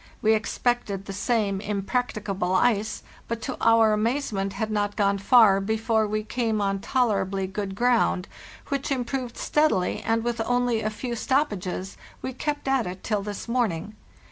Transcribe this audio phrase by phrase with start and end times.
[0.23, 6.07] We expected the same impracticable ice, but, to our amazement, had not gone far before
[6.07, 8.27] we came on tolerably good ground,
[8.69, 13.47] which improved steadily, and, with only a few stoppages, we kept at it till this
[13.47, 13.95] morning.